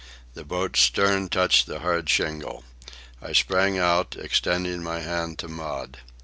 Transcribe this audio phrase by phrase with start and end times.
[0.33, 2.63] The boat's stern touched the hard shingle.
[3.21, 5.99] I sprang out, extending my hand to Maud.